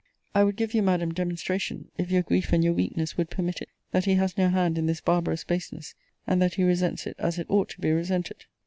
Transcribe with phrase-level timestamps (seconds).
[0.33, 3.69] I would give you, Madam, demonstration, if your grief and your weakness would permit it,
[3.91, 5.93] that he has no hand in this barbarous baseness:
[6.25, 8.45] and that he resents it as it ought to be resented.